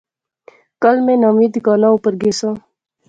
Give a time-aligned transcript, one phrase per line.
[0.83, 2.53] کل میں نویں دکاناں اوپر گیساں